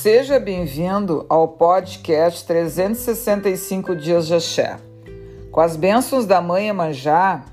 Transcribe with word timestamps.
Seja 0.00 0.38
bem-vindo 0.38 1.26
ao 1.28 1.48
podcast 1.48 2.46
365 2.46 3.96
Dias 3.96 4.28
de 4.28 4.34
Axé. 4.34 4.78
Com 5.50 5.60
as 5.60 5.74
bênçãos 5.74 6.24
da 6.24 6.40
Mãe 6.40 6.68
Emanjá, 6.68 7.44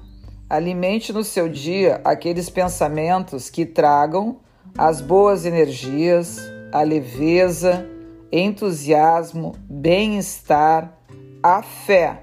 alimente 0.47 1.11
no 1.11 1.23
seu 1.23 1.49
dia 1.49 1.99
aqueles 2.03 2.47
pensamentos 2.47 3.49
que 3.49 3.65
tragam 3.65 4.37
as 4.77 5.01
boas 5.01 5.43
energias, 5.43 6.37
a 6.71 6.83
leveza, 6.83 7.83
entusiasmo, 8.31 9.55
bem-estar, 9.67 10.99
a 11.41 11.63
fé, 11.63 12.21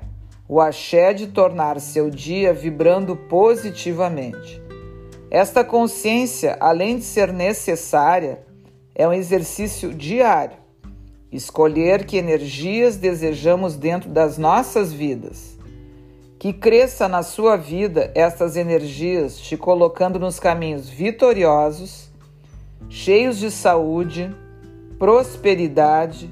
o 0.49 0.61
axé 0.61 1.13
de 1.13 1.27
tornar 1.27 1.81
seu 1.81 2.09
dia 2.09 2.55
vibrando 2.55 3.17
positivamente. 3.17 4.63
Esta 5.29 5.65
consciência, 5.65 6.57
além 6.61 6.99
de 6.99 7.05
ser 7.05 7.33
necessária, 7.33 8.52
é 8.95 9.07
um 9.07 9.13
exercício 9.13 9.93
diário. 9.93 10.57
Escolher 11.31 12.05
que 12.05 12.17
energias 12.17 12.97
desejamos 12.97 13.77
dentro 13.77 14.11
das 14.11 14.37
nossas 14.37 14.93
vidas. 14.93 15.57
Que 16.39 16.53
cresça 16.53 17.09
na 17.09 17.23
sua 17.23 17.57
vida 17.57 18.11
estas 18.15 18.57
energias, 18.57 19.39
te 19.39 19.57
colocando 19.57 20.19
nos 20.19 20.39
caminhos 20.39 20.89
vitoriosos, 20.89 22.11
cheios 22.89 23.39
de 23.39 23.51
saúde, 23.51 24.35
prosperidade, 24.99 26.29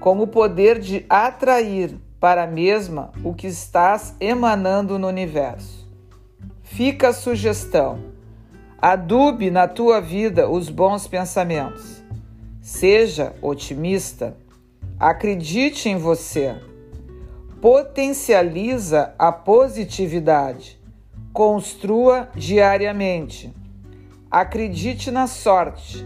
com 0.00 0.18
o 0.18 0.26
poder 0.26 0.80
de 0.80 1.04
atrair 1.08 1.94
para 2.18 2.44
a 2.44 2.46
mesma 2.46 3.12
o 3.22 3.34
que 3.34 3.46
estás 3.46 4.14
emanando 4.18 4.98
no 4.98 5.06
universo. 5.06 5.88
Fica 6.62 7.08
a 7.08 7.12
sugestão 7.12 8.11
Adube 8.82 9.48
na 9.48 9.68
tua 9.68 10.00
vida 10.00 10.50
os 10.50 10.68
bons 10.68 11.06
pensamentos. 11.06 12.02
Seja 12.60 13.32
otimista. 13.40 14.36
Acredite 14.98 15.88
em 15.88 15.96
você. 15.96 16.56
Potencializa 17.60 19.14
a 19.16 19.30
positividade. 19.30 20.80
Construa 21.32 22.28
diariamente. 22.34 23.54
Acredite 24.28 25.12
na 25.12 25.28
sorte. 25.28 26.04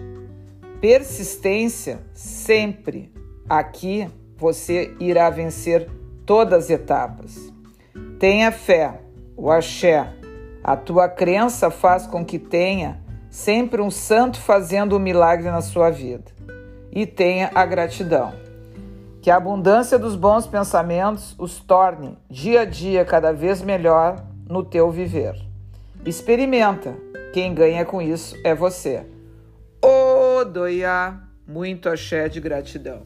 Persistência 0.78 2.00
sempre. 2.12 3.10
Aqui 3.48 4.06
você 4.36 4.94
irá 5.00 5.30
vencer 5.30 5.88
todas 6.26 6.64
as 6.64 6.70
etapas. 6.70 7.50
Tenha 8.18 8.52
fé. 8.52 9.00
O 9.34 9.50
axé 9.50 10.12
a 10.66 10.76
tua 10.76 11.08
crença 11.08 11.70
faz 11.70 12.08
com 12.08 12.24
que 12.24 12.40
tenha 12.40 12.98
sempre 13.30 13.80
um 13.80 13.88
santo 13.88 14.40
fazendo 14.40 14.96
um 14.96 14.98
milagre 14.98 15.48
na 15.48 15.60
sua 15.60 15.90
vida. 15.90 16.24
E 16.90 17.06
tenha 17.06 17.52
a 17.54 17.64
gratidão. 17.64 18.34
Que 19.22 19.30
a 19.30 19.36
abundância 19.36 19.96
dos 19.96 20.16
bons 20.16 20.44
pensamentos 20.44 21.36
os 21.38 21.60
torne 21.60 22.18
dia 22.28 22.62
a 22.62 22.64
dia 22.64 23.04
cada 23.04 23.32
vez 23.32 23.62
melhor 23.62 24.16
no 24.48 24.64
teu 24.64 24.90
viver. 24.90 25.36
Experimenta. 26.04 26.96
Quem 27.32 27.54
ganha 27.54 27.84
com 27.84 28.02
isso 28.02 28.36
é 28.42 28.52
você. 28.52 29.06
Odoiá, 29.80 31.20
muito 31.46 31.88
axé 31.88 32.28
de 32.28 32.40
gratidão. 32.40 33.02